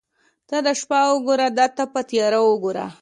ته 0.49 0.57
دا 0.65 0.73
شپه 0.79 0.99
وګوره 1.11 1.47
دا 1.57 1.65
تپه 1.75 2.01
تیاره 2.09 2.39
وګوره. 2.43 2.85